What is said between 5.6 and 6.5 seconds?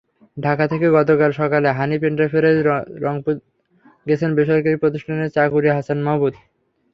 Hasan Mahmud.